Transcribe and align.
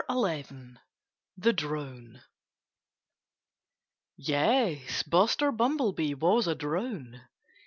XI 0.09 0.45
THE 1.37 1.53
DRONE 1.53 2.23
Yes! 4.17 5.03
Buster 5.03 5.51
Bumblebee 5.51 6.15
was 6.15 6.47
a 6.47 6.55
drone. 6.55 7.21